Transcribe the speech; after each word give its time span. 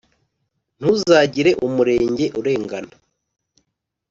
Ntuzagire 0.77 1.51
umurenge 1.65 2.25
urengana. 2.39 2.93